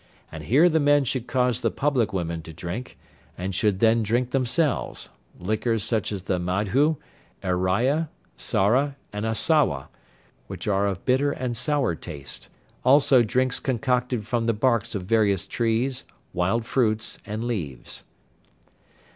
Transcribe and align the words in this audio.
And 0.31 0.45
here 0.45 0.67
the 0.67 0.79
men 0.79 1.03
should 1.03 1.27
cause 1.27 1.61
the 1.61 1.69
public 1.69 2.11
women 2.11 2.41
to 2.41 2.53
drink, 2.53 2.97
and 3.37 3.53
should 3.53 3.79
then 3.79 4.01
drink 4.01 4.31
themselves, 4.31 5.09
liquors 5.39 5.83
such 5.83 6.11
as 6.11 6.23
the 6.23 6.39
Madhu, 6.39 6.95
Aireya, 7.43 8.09
Sara, 8.35 8.95
and 9.13 9.27
Asawa, 9.27 9.89
which 10.47 10.67
are 10.67 10.87
of 10.87 11.05
bitter 11.05 11.31
and 11.31 11.55
sour 11.55 11.93
taste; 11.93 12.49
also 12.83 13.21
drinks 13.21 13.59
concocted 13.59 14.25
from 14.27 14.45
the 14.45 14.53
barks 14.55 14.95
of 14.95 15.03
various 15.05 15.45
trees, 15.45 16.03
wild 16.33 16.65
fruits 16.65 17.19
and 17.23 17.43
leaves. 17.43 18.03